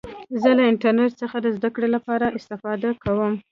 [0.41, 3.33] زه له انټرنټ څخه د زدهکړي له پاره استفاده کوم.